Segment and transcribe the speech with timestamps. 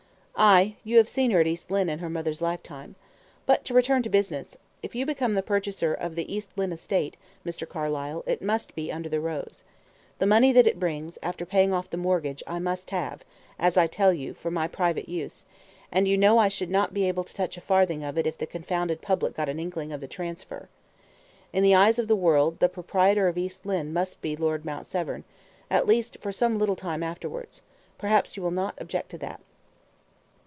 [0.43, 2.95] "Ay; you have seen her at East Lynne, in her mother's lifetime.
[3.45, 4.57] But, to return to business.
[4.81, 7.69] If you become the purchaser of the East Lynne estate, Mr.
[7.69, 9.63] Carlyle, it must be under the rose.
[10.17, 13.23] The money that it brings, after paying off the mortgage, I must have,
[13.59, 15.45] as I tell you, for my private use;
[15.91, 18.39] and you know I should not be able to touch a farthing of it if
[18.39, 20.69] the confounded public got an inkling of the transfer.
[21.53, 24.87] In the eyes of the world, the proprietor of East Lynne must be Lord Mount
[24.87, 25.23] Severn
[25.69, 27.61] at least for some little time afterwards.
[27.99, 29.39] Perhaps you will not object to that."